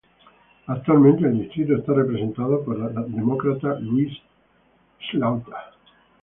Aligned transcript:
Actualmente 0.65 1.25
el 1.27 1.37
distrito 1.37 1.75
está 1.75 1.93
representado 1.93 2.65
por 2.65 2.75
la 2.79 3.03
Demócrata 3.03 3.79
Louise 3.79 4.17
Slaughter. 5.11 5.53